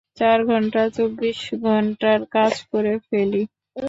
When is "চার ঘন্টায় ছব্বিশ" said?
0.17-1.39